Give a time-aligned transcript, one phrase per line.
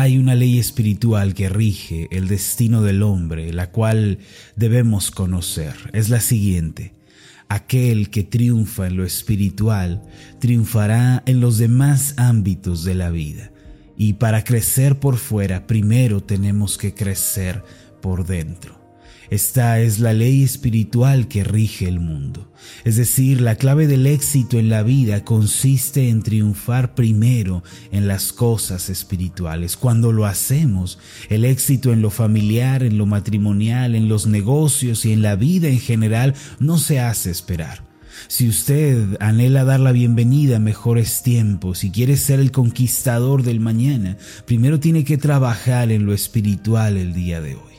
[0.00, 4.18] hay una ley espiritual que rige el destino del hombre, la cual
[4.56, 5.74] debemos conocer.
[5.92, 6.94] Es la siguiente.
[7.50, 10.02] Aquel que triunfa en lo espiritual
[10.38, 13.52] triunfará en los demás ámbitos de la vida.
[13.98, 17.62] Y para crecer por fuera, primero tenemos que crecer
[18.00, 18.79] por dentro.
[19.30, 22.52] Esta es la ley espiritual que rige el mundo.
[22.84, 27.62] Es decir, la clave del éxito en la vida consiste en triunfar primero
[27.92, 29.76] en las cosas espirituales.
[29.76, 30.98] Cuando lo hacemos,
[31.28, 35.68] el éxito en lo familiar, en lo matrimonial, en los negocios y en la vida
[35.68, 37.84] en general no se hace esperar.
[38.26, 43.60] Si usted anhela dar la bienvenida a mejores tiempos y quiere ser el conquistador del
[43.60, 47.69] mañana, primero tiene que trabajar en lo espiritual el día de hoy.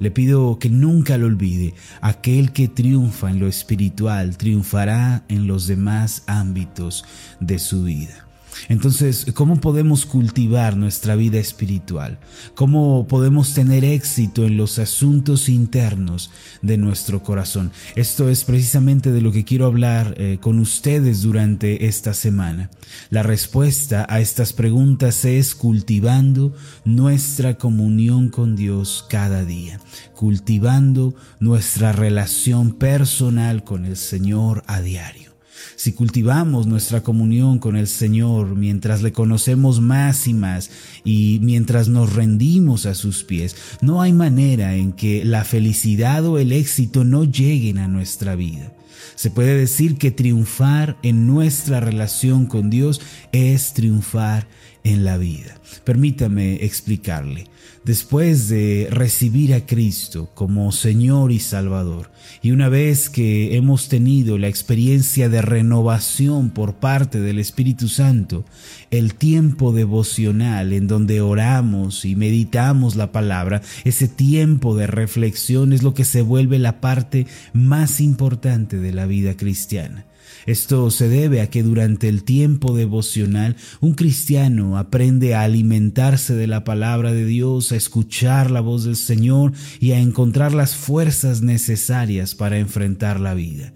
[0.00, 1.74] Le pido que nunca lo olvide.
[2.00, 7.04] Aquel que triunfa en lo espiritual triunfará en los demás ámbitos
[7.38, 8.29] de su vida.
[8.68, 12.18] Entonces, ¿cómo podemos cultivar nuestra vida espiritual?
[12.54, 16.30] ¿Cómo podemos tener éxito en los asuntos internos
[16.62, 17.72] de nuestro corazón?
[17.96, 22.70] Esto es precisamente de lo que quiero hablar eh, con ustedes durante esta semana.
[23.10, 29.80] La respuesta a estas preguntas es cultivando nuestra comunión con Dios cada día,
[30.14, 35.29] cultivando nuestra relación personal con el Señor a diario
[35.76, 40.70] si cultivamos nuestra comunión con el Señor mientras le conocemos más y más
[41.04, 46.38] y mientras nos rendimos a sus pies, no hay manera en que la felicidad o
[46.38, 48.72] el éxito no lleguen a nuestra vida.
[49.14, 53.00] Se puede decir que triunfar en nuestra relación con Dios
[53.32, 54.46] es triunfar
[54.84, 55.60] en la vida.
[55.84, 57.46] Permítame explicarle.
[57.84, 62.10] Después de recibir a Cristo como Señor y Salvador,
[62.42, 68.44] y una vez que hemos tenido la experiencia de renovación por parte del Espíritu Santo,
[68.90, 75.82] el tiempo devocional en donde oramos y meditamos la palabra, ese tiempo de reflexión es
[75.82, 80.06] lo que se vuelve la parte más importante de la vida cristiana.
[80.46, 86.46] Esto se debe a que durante el tiempo devocional un cristiano aprende a alimentarse de
[86.46, 91.42] la palabra de Dios, a escuchar la voz del Señor y a encontrar las fuerzas
[91.42, 93.72] necesarias para enfrentar la vida.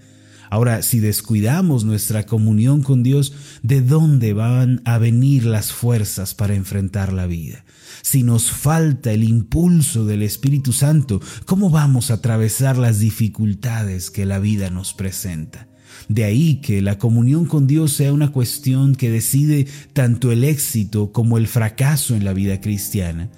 [0.55, 3.33] Ahora, si descuidamos nuestra comunión con Dios,
[3.65, 7.65] ¿de dónde van a venir las fuerzas para enfrentar la vida?
[8.03, 14.27] Si nos falta el impulso del Espíritu Santo, ¿cómo vamos a atravesar las dificultades que
[14.27, 15.67] la vida nos presenta?
[16.09, 21.11] De ahí que la comunión con Dios sea una cuestión que decide tanto el éxito
[21.11, 23.29] como el fracaso en la vida cristiana.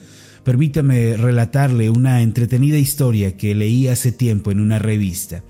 [0.44, 5.42] Permítame relatarle una entretenida historia que leí hace tiempo en una revista.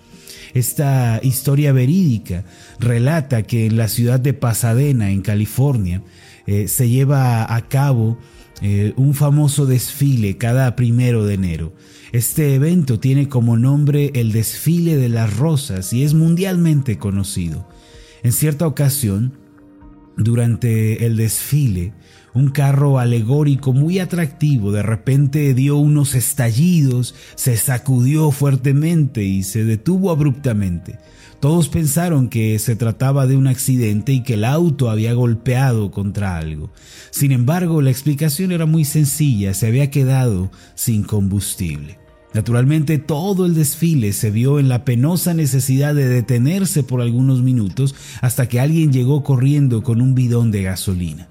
[0.54, 2.44] Esta historia verídica
[2.78, 6.02] relata que en la ciudad de Pasadena, en California,
[6.46, 8.18] eh, se lleva a cabo
[8.62, 11.72] eh, un famoso desfile cada primero de enero.
[12.12, 17.68] Este evento tiene como nombre el desfile de las rosas y es mundialmente conocido.
[18.22, 19.34] En cierta ocasión,
[20.16, 21.92] durante el desfile,
[22.36, 29.64] un carro alegórico muy atractivo de repente dio unos estallidos, se sacudió fuertemente y se
[29.64, 30.98] detuvo abruptamente.
[31.40, 36.36] Todos pensaron que se trataba de un accidente y que el auto había golpeado contra
[36.36, 36.70] algo.
[37.10, 41.98] Sin embargo, la explicación era muy sencilla, se había quedado sin combustible.
[42.34, 47.94] Naturalmente todo el desfile se vio en la penosa necesidad de detenerse por algunos minutos
[48.20, 51.28] hasta que alguien llegó corriendo con un bidón de gasolina.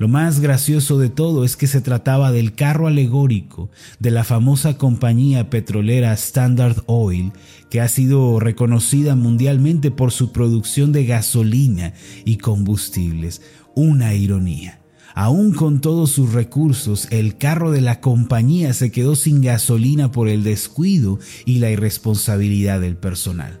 [0.00, 3.68] Lo más gracioso de todo es que se trataba del carro alegórico
[3.98, 7.32] de la famosa compañía petrolera Standard Oil,
[7.68, 11.92] que ha sido reconocida mundialmente por su producción de gasolina
[12.24, 13.42] y combustibles.
[13.74, 14.80] Una ironía.
[15.14, 20.28] Aún con todos sus recursos, el carro de la compañía se quedó sin gasolina por
[20.30, 23.60] el descuido y la irresponsabilidad del personal.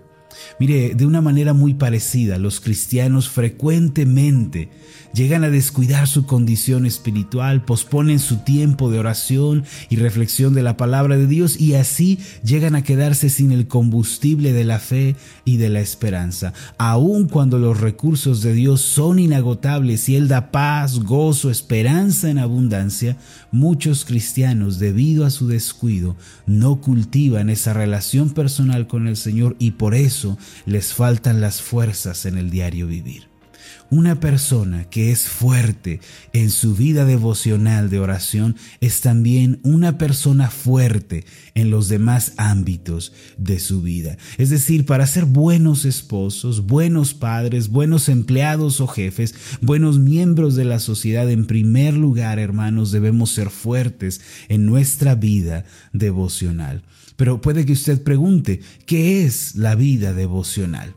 [0.58, 4.68] Mire, de una manera muy parecida, los cristianos frecuentemente
[5.12, 10.76] llegan a descuidar su condición espiritual, posponen su tiempo de oración y reflexión de la
[10.76, 15.56] palabra de Dios y así llegan a quedarse sin el combustible de la fe y
[15.56, 16.52] de la esperanza.
[16.78, 22.38] Aun cuando los recursos de Dios son inagotables y Él da paz, gozo, esperanza en
[22.38, 23.16] abundancia,
[23.50, 26.16] muchos cristianos debido a su descuido
[26.46, 30.29] no cultivan esa relación personal con el Señor y por eso
[30.66, 33.30] les faltan las fuerzas en el diario vivir.
[33.90, 36.00] Una persona que es fuerte
[36.32, 41.24] en su vida devocional de oración es también una persona fuerte
[41.54, 44.16] en los demás ámbitos de su vida.
[44.38, 50.66] Es decir, para ser buenos esposos, buenos padres, buenos empleados o jefes, buenos miembros de
[50.66, 56.84] la sociedad, en primer lugar, hermanos, debemos ser fuertes en nuestra vida devocional.
[57.20, 60.94] Pero puede que usted pregunte, ¿qué es la vida devocional?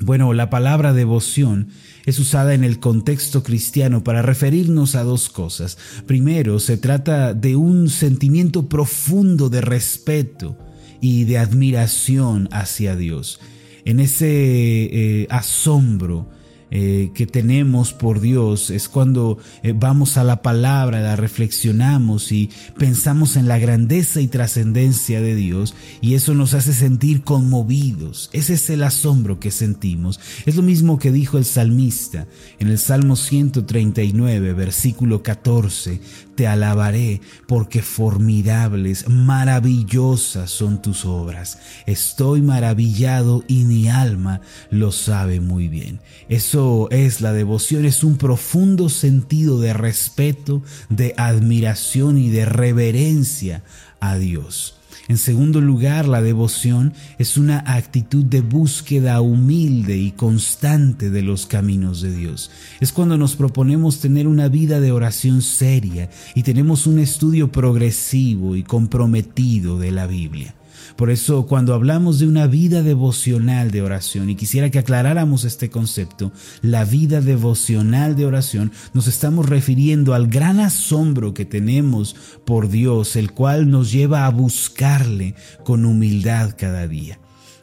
[0.00, 1.68] Bueno, la palabra devoción
[2.06, 5.76] es usada en el contexto cristiano para referirnos a dos cosas.
[6.06, 10.56] Primero, se trata de un sentimiento profundo de respeto
[11.02, 13.38] y de admiración hacia Dios.
[13.84, 16.30] En ese eh, asombro,
[16.78, 22.50] eh, que tenemos por Dios es cuando eh, vamos a la palabra, la reflexionamos y
[22.76, 28.28] pensamos en la grandeza y trascendencia de Dios y eso nos hace sentir conmovidos.
[28.34, 30.20] Ese es el asombro que sentimos.
[30.44, 32.26] Es lo mismo que dijo el salmista
[32.58, 35.98] en el Salmo 139, versículo 14.
[36.34, 41.58] Te alabaré porque formidables, maravillosas son tus obras.
[41.86, 46.00] Estoy maravillado y mi alma lo sabe muy bien.
[46.28, 53.62] Eso es la devoción, es un profundo sentido de respeto, de admiración y de reverencia
[54.00, 54.76] a Dios.
[55.08, 61.46] En segundo lugar, la devoción es una actitud de búsqueda humilde y constante de los
[61.46, 62.50] caminos de Dios.
[62.80, 68.56] Es cuando nos proponemos tener una vida de oración seria y tenemos un estudio progresivo
[68.56, 70.54] y comprometido de la Biblia.
[70.94, 75.70] Por eso cuando hablamos de una vida devocional de oración, y quisiera que aclaráramos este
[75.70, 82.68] concepto, la vida devocional de oración, nos estamos refiriendo al gran asombro que tenemos por
[82.68, 85.34] Dios, el cual nos lleva a buscarle
[85.64, 87.18] con humildad cada día.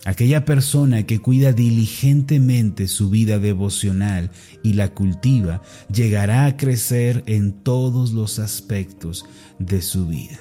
[0.06, 4.32] Aquella persona que cuida diligentemente su vida devocional
[4.62, 5.62] y la cultiva,
[5.94, 9.26] llegará a crecer en todos los aspectos
[9.60, 10.40] de su vida.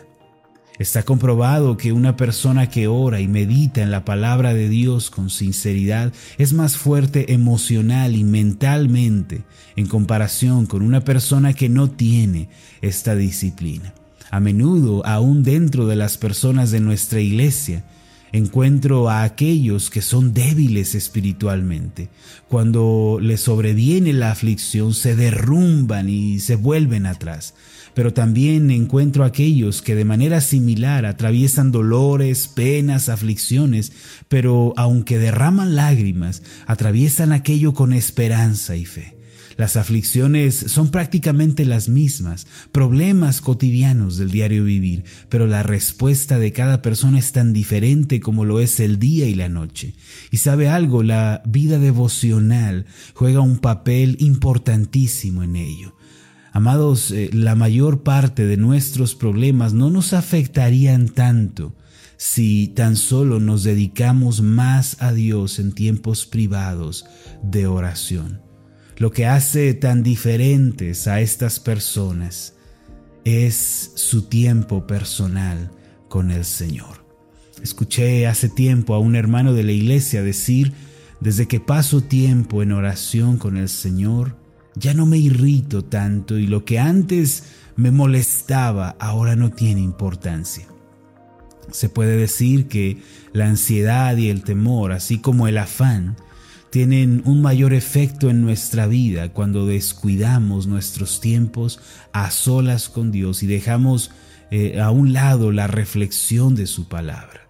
[0.82, 5.30] Está comprobado que una persona que ora y medita en la palabra de Dios con
[5.30, 9.44] sinceridad es más fuerte emocional y mentalmente
[9.76, 12.48] en comparación con una persona que no tiene
[12.80, 13.94] esta disciplina.
[14.32, 17.84] A menudo, aún dentro de las personas de nuestra iglesia,
[18.32, 22.08] encuentro a aquellos que son débiles espiritualmente.
[22.48, 27.54] Cuando les sobreviene la aflicción, se derrumban y se vuelven atrás
[27.94, 33.92] pero también encuentro aquellos que de manera similar atraviesan dolores, penas, aflicciones,
[34.28, 39.22] pero aunque derraman lágrimas, atraviesan aquello con esperanza y fe.
[39.56, 46.52] Las aflicciones son prácticamente las mismas, problemas cotidianos del diario vivir, pero la respuesta de
[46.52, 49.94] cada persona es tan diferente como lo es el día y la noche.
[50.30, 55.94] Y sabe algo, la vida devocional juega un papel importantísimo en ello.
[56.52, 61.74] Amados, eh, la mayor parte de nuestros problemas no nos afectarían tanto
[62.18, 67.06] si tan solo nos dedicamos más a Dios en tiempos privados
[67.42, 68.42] de oración.
[68.98, 72.54] Lo que hace tan diferentes a estas personas
[73.24, 75.70] es su tiempo personal
[76.08, 77.02] con el Señor.
[77.62, 80.74] Escuché hace tiempo a un hermano de la iglesia decir,
[81.20, 84.36] desde que paso tiempo en oración con el Señor,
[84.74, 87.44] ya no me irrito tanto y lo que antes
[87.76, 90.66] me molestaba ahora no tiene importancia.
[91.70, 92.98] Se puede decir que
[93.32, 96.16] la ansiedad y el temor, así como el afán,
[96.70, 101.80] tienen un mayor efecto en nuestra vida cuando descuidamos nuestros tiempos
[102.12, 104.10] a solas con Dios y dejamos
[104.50, 107.42] eh, a un lado la reflexión de su palabra.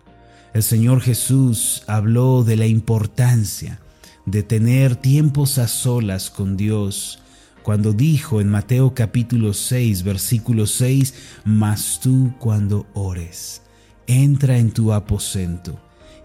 [0.55, 3.81] El Señor Jesús habló de la importancia
[4.27, 7.21] de tener tiempos a solas con Dios,
[7.63, 11.15] cuando dijo en Mateo capítulo 6, versículo 6,
[11.45, 13.63] Mas tú cuando ores,
[14.07, 15.81] entra en tu aposento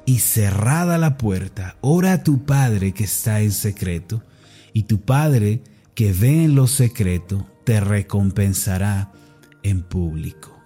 [0.05, 4.23] y cerrada la puerta, ora a tu Padre que está en secreto,
[4.73, 5.61] y tu Padre
[5.95, 9.11] que ve en lo secreto te recompensará
[9.63, 10.57] en público.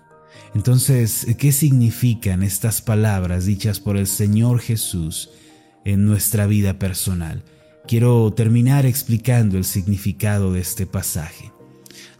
[0.54, 5.30] Entonces, ¿qué significan estas palabras dichas por el Señor Jesús
[5.86, 7.44] en nuestra vida personal.
[7.88, 11.52] Quiero terminar explicando el significado de este pasaje.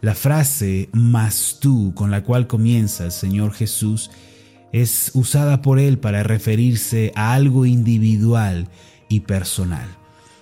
[0.00, 4.10] La frase más tú con la cual comienza el Señor Jesús
[4.72, 8.68] es usada por Él para referirse a algo individual
[9.08, 9.88] y personal.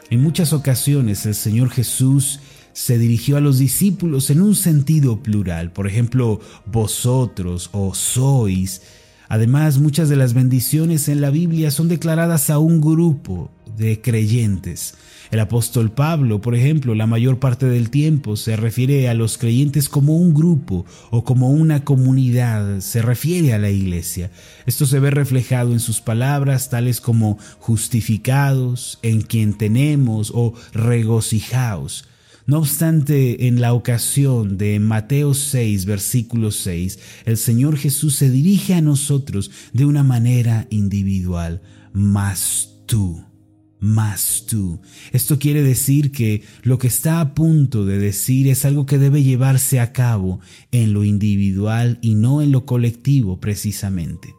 [0.08, 2.40] En muchas ocasiones el Señor Jesús
[2.72, 8.82] se dirigió a los discípulos en un sentido plural, por ejemplo, vosotros o sois,
[9.30, 14.96] Además, muchas de las bendiciones en la Biblia son declaradas a un grupo de creyentes.
[15.30, 19.88] El apóstol Pablo, por ejemplo, la mayor parte del tiempo se refiere a los creyentes
[19.88, 24.32] como un grupo o como una comunidad, se refiere a la iglesia.
[24.66, 32.09] Esto se ve reflejado en sus palabras tales como justificados, en quien tenemos o regocijaos.
[32.50, 38.74] No obstante, en la ocasión de Mateo 6, versículo 6, el Señor Jesús se dirige
[38.74, 43.22] a nosotros de una manera individual, más tú
[43.78, 44.80] más tú.
[45.10, 49.22] Esto quiere decir que lo que está a punto de decir es algo que debe
[49.22, 50.40] llevarse a cabo
[50.70, 54.34] en lo individual y no en lo colectivo precisamente.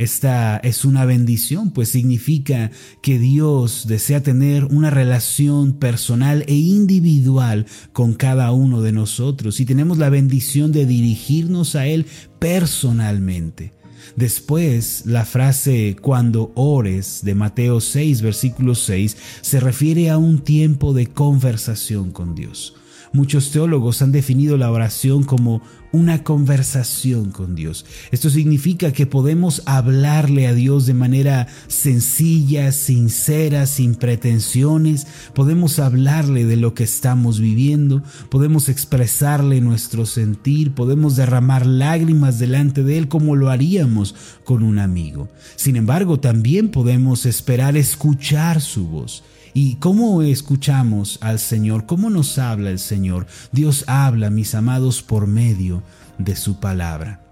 [0.00, 2.70] Esta es una bendición, pues significa
[3.02, 9.66] que Dios desea tener una relación personal e individual con cada uno de nosotros y
[9.66, 12.06] tenemos la bendición de dirigirnos a Él
[12.38, 13.74] personalmente.
[14.16, 20.94] Después, la frase cuando ores de Mateo 6, versículo 6, se refiere a un tiempo
[20.94, 22.74] de conversación con Dios.
[23.12, 27.84] Muchos teólogos han definido la oración como una conversación con Dios.
[28.10, 35.06] Esto significa que podemos hablarle a Dios de manera sencilla, sincera, sin pretensiones.
[35.34, 42.82] Podemos hablarle de lo que estamos viviendo, podemos expresarle nuestro sentir, podemos derramar lágrimas delante
[42.82, 45.28] de Él como lo haríamos con un amigo.
[45.56, 49.22] Sin embargo, también podemos esperar escuchar su voz.
[49.52, 51.86] ¿Y cómo escuchamos al Señor?
[51.86, 53.26] ¿Cómo nos habla el Señor?
[53.52, 55.82] Dios habla, mis amados, por medio
[56.18, 57.24] de su palabra.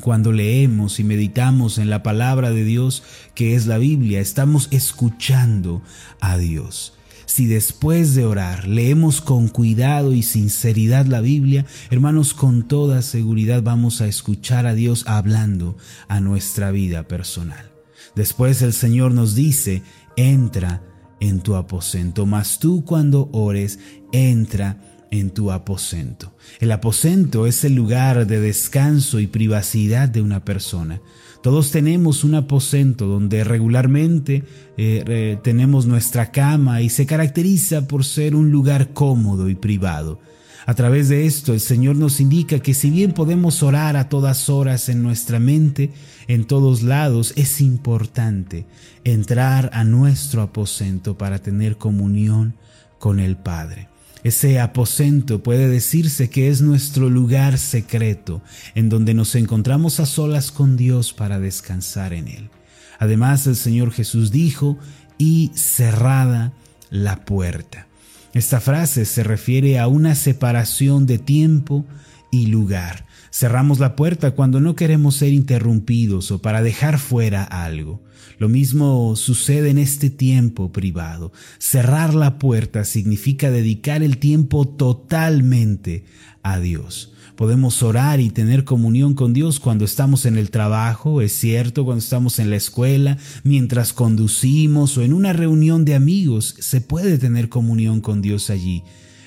[0.00, 3.02] Cuando leemos y meditamos en la palabra de Dios,
[3.34, 5.82] que es la Biblia, estamos escuchando
[6.20, 6.94] a Dios.
[7.26, 13.62] Si después de orar leemos con cuidado y sinceridad la Biblia, hermanos, con toda seguridad
[13.62, 15.76] vamos a escuchar a Dios hablando
[16.08, 17.70] a nuestra vida personal.
[18.14, 19.82] Después el Señor nos dice,
[20.16, 20.82] entra
[21.22, 23.78] en tu aposento, mas tú cuando ores,
[24.10, 26.34] entra en tu aposento.
[26.58, 31.00] El aposento es el lugar de descanso y privacidad de una persona.
[31.40, 34.42] Todos tenemos un aposento donde regularmente
[34.76, 40.18] eh, tenemos nuestra cama y se caracteriza por ser un lugar cómodo y privado.
[40.64, 44.48] A través de esto el Señor nos indica que si bien podemos orar a todas
[44.48, 45.90] horas en nuestra mente,
[46.28, 48.66] en todos lados, es importante
[49.04, 52.54] entrar a nuestro aposento para tener comunión
[52.98, 53.88] con el Padre.
[54.22, 58.40] Ese aposento puede decirse que es nuestro lugar secreto,
[58.76, 62.50] en donde nos encontramos a solas con Dios para descansar en Él.
[63.00, 64.78] Además, el Señor Jesús dijo,
[65.18, 66.52] y cerrada
[66.88, 67.88] la puerta.
[68.34, 71.84] Esta frase se refiere a una separación de tiempo
[72.30, 73.04] y lugar.
[73.30, 78.02] Cerramos la puerta cuando no queremos ser interrumpidos o para dejar fuera algo.
[78.38, 81.32] Lo mismo sucede en este tiempo privado.
[81.58, 86.04] Cerrar la puerta significa dedicar el tiempo totalmente
[86.42, 87.11] a Dios.
[87.42, 91.98] Podemos orar y tener comunión con Dios cuando estamos en el trabajo, es cierto, cuando
[91.98, 97.48] estamos en la escuela, mientras conducimos o en una reunión de amigos, se puede tener
[97.48, 98.84] comunión con Dios allí.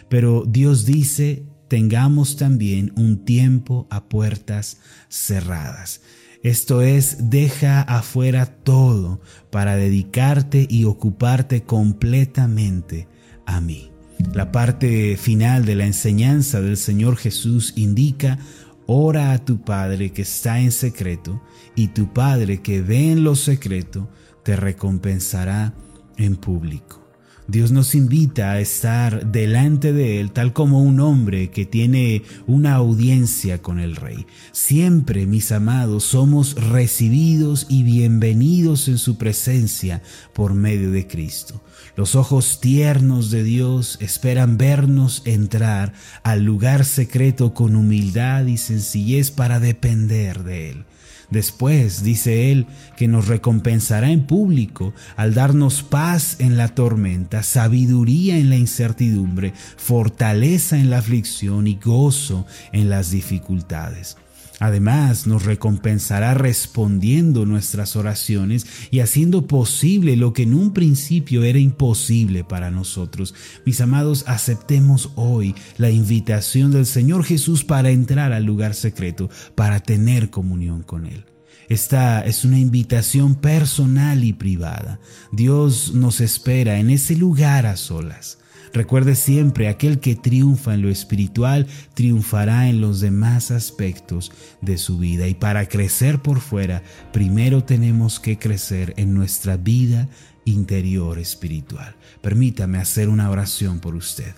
[0.07, 4.77] Pero Dios dice, tengamos también un tiempo a puertas
[5.09, 5.99] cerradas.
[6.41, 9.19] Esto es, deja afuera todo
[9.51, 13.09] para dedicarte y ocuparte completamente
[13.45, 13.91] a mí.
[14.33, 18.39] La parte final de la enseñanza del Señor Jesús indica,
[18.85, 21.41] ora a tu Padre que está en secreto,
[21.75, 24.09] y tu Padre que ve en lo secreto,
[24.43, 25.73] te recompensará
[26.17, 27.04] en público.
[27.47, 32.73] Dios nos invita a estar delante de Él tal como un hombre que tiene una
[32.73, 34.25] audiencia con el Rey.
[34.51, 40.01] Siempre, mis amados, somos recibidos y bienvenidos en su presencia
[40.33, 41.61] por medio de Cristo.
[41.95, 49.29] Los ojos tiernos de Dios esperan vernos entrar al lugar secreto con humildad y sencillez
[49.29, 50.85] para depender de Él.
[51.29, 52.67] Después, dice él,
[52.97, 59.53] que nos recompensará en público al darnos paz en la tormenta, sabiduría en la incertidumbre,
[59.77, 64.17] fortaleza en la aflicción y gozo en las dificultades.
[64.59, 71.59] Además, nos recompensará respondiendo nuestras oraciones y haciendo posible lo que en un principio era
[71.59, 73.33] imposible para nosotros.
[73.65, 79.81] Mis amados, aceptemos hoy la invitación del Señor Jesús para entrar al lugar secreto, para
[79.81, 81.25] tener comunión con Él.
[81.67, 84.99] Esta es una invitación personal y privada.
[85.31, 88.37] Dios nos espera en ese lugar a solas
[88.75, 94.97] Recuerde siempre, aquel que triunfa en lo espiritual, triunfará en los demás aspectos de su
[94.97, 95.29] vida.
[95.29, 100.09] Y para crecer por fuera, primero tenemos que crecer en nuestra vida
[100.43, 101.95] interior espiritual.
[102.21, 104.35] Permítame hacer una oración por usted.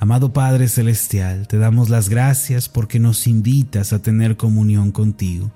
[0.00, 5.52] Amado Padre Celestial, te damos las gracias porque nos invitas a tener comunión contigo.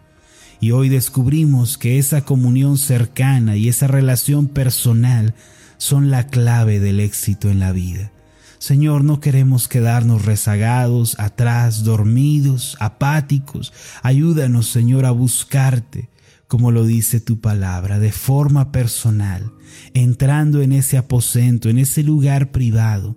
[0.61, 5.35] Y hoy descubrimos que esa comunión cercana y esa relación personal
[5.79, 8.13] son la clave del éxito en la vida.
[8.59, 13.73] Señor, no queremos quedarnos rezagados, atrás, dormidos, apáticos.
[14.03, 16.11] Ayúdanos, Señor, a buscarte,
[16.49, 19.53] como lo dice tu palabra, de forma personal,
[19.95, 23.17] entrando en ese aposento, en ese lugar privado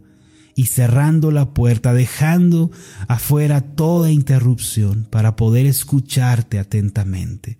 [0.55, 2.69] y cerrando la puerta, dejando
[3.07, 7.57] afuera toda interrupción para poder escucharte atentamente.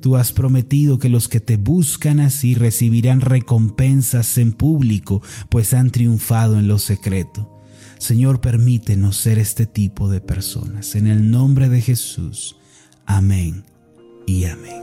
[0.00, 5.90] Tú has prometido que los que te buscan así recibirán recompensas en público, pues han
[5.90, 7.60] triunfado en lo secreto.
[7.98, 10.94] Señor, permítenos ser este tipo de personas.
[10.94, 12.56] En el nombre de Jesús.
[13.04, 13.64] Amén
[14.26, 14.82] y amén.